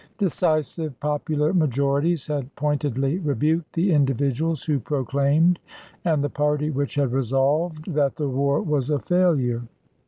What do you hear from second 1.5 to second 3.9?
majorities had pointedly rebuked